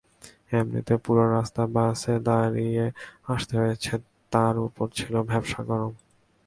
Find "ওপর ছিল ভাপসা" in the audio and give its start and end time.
4.67-5.61